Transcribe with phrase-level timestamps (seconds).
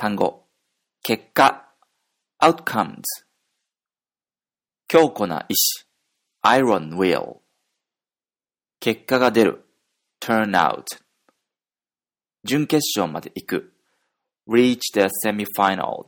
[0.00, 0.46] 単語、
[1.02, 1.74] 結果、
[2.40, 3.02] outcomes。
[4.88, 5.84] 強固な意志、
[6.42, 7.40] iron will。
[8.80, 9.66] 結果が出る、
[10.18, 10.84] turn out。
[12.44, 13.74] 準決勝まで行く、
[14.48, 16.06] reach the semifinals。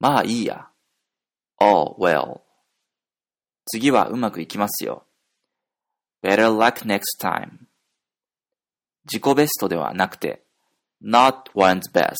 [0.00, 0.68] まあいいや。
[1.60, 2.40] oh well。
[3.66, 5.06] 次はうまくいきますよ。
[6.24, 7.68] better luck next time。
[9.04, 10.41] 自己ベストではなくて、
[11.02, 12.16] not one's best。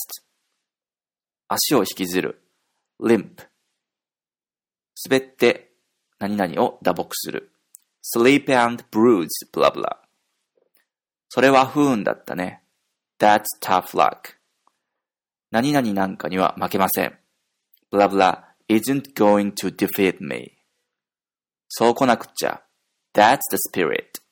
[1.49, 2.43] 足を引きずる、
[3.01, 3.47] limp。
[5.09, 5.73] 滑って
[6.19, 7.53] 何々を打撲する。
[8.03, 9.97] sleep and bruise, blah blah.
[11.29, 12.63] それは不運だったね。
[13.19, 14.37] That's tough luck.
[15.51, 17.19] 何々なんかには負けません。
[17.93, 20.53] blah blah isn't going to defeat me.
[21.69, 22.63] そう来なくっちゃ。
[23.15, 24.23] That's the spirit.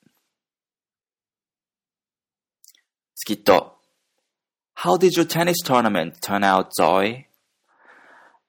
[3.15, 3.80] スキット。
[4.83, 7.27] How did your tennis tournament turn out, Zoe?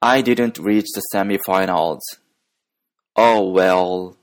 [0.00, 2.00] I didn't reach the semifinals.
[3.14, 4.16] Oh well,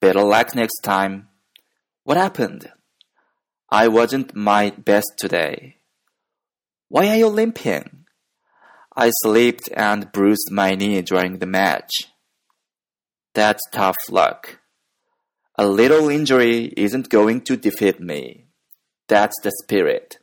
[0.00, 1.28] better luck next time.
[2.02, 2.72] What happened?
[3.70, 5.76] I wasn't my best today.
[6.88, 8.04] Why are you limping?
[8.96, 11.92] I slipped and bruised my knee during the match.
[13.32, 14.58] That's tough luck.
[15.56, 18.46] A little injury isn't going to defeat me.
[19.06, 20.18] That's the spirit.